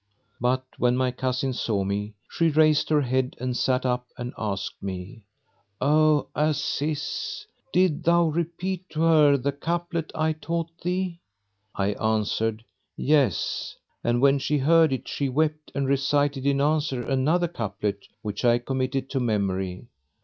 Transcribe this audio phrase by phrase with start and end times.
[0.39, 4.81] But when my cousin saw me she raised her head and sat up and asked
[4.81, 5.25] me,
[5.79, 11.19] "O Aziz, didst thou repeat to her the couplet I taught thee?"
[11.75, 12.63] I answered,
[12.97, 18.43] "Yes, and when she heard it she wept and recited in answer another couplet which
[18.43, 19.85] I committed to memory."